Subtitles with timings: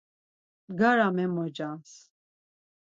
[0.71, 1.91] Bgara memocans.